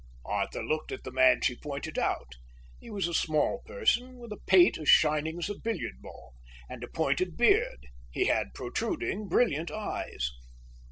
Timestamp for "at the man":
0.91-1.41